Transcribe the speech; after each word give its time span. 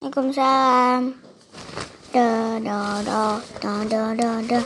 em 0.00 0.12
cũng 0.12 0.32
sẽ 0.32 0.42
đờ 2.12 2.58
đờ 2.58 3.02
đờ 3.06 3.40
đờ 3.62 3.84
đờ 3.90 4.14
đờ 4.14 4.42
đờ 4.48 4.60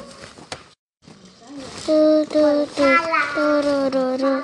tư 1.86 2.24
tư 2.24 2.66
tư 2.76 2.96
tư 3.37 3.63
rơ 3.63 3.91
rơ 3.91 4.17
rơ 4.18 4.41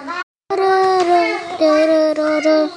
rơ 0.56 2.14
rơ 2.14 2.40
rơ 2.40 2.69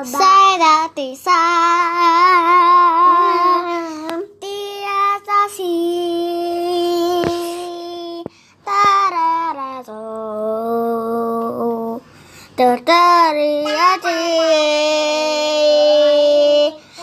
Saya 0.00 0.88
tisa 0.96 1.44
tiasa 4.40 5.40
si 5.52 5.76
tararaso 8.64 10.00
terteriaci 12.56 14.24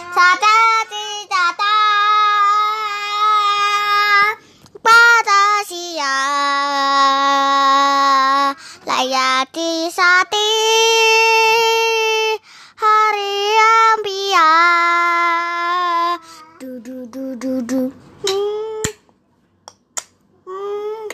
sata 0.09 0.57
cita 0.89 1.45
pada 4.81 5.43
sia 5.69 6.17
layati 8.89 9.85
sati 9.93 10.49
Columbia. 13.17 14.45
Do 16.59 16.79
do 16.79 17.07
do 17.07 17.35
do 17.35 17.61
do. 17.63 17.91
Mm. 18.27 18.83
Mm. 20.45 21.09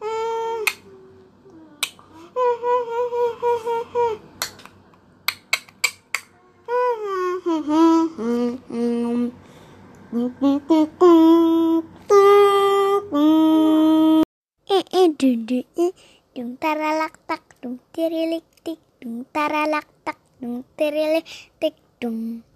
Mm. 0.00 0.64
Dung 16.38 16.54
taralak 16.54 17.18
tak 17.26 17.42
dung 17.58 17.82
tirilik 17.90 18.46
tik 18.62 18.78
dung 19.02 19.26
taralak 19.34 19.90
tak 20.06 20.14
dung 20.38 20.62
tirilik 20.78 21.26
tik 21.58 21.74
dung 21.98 22.46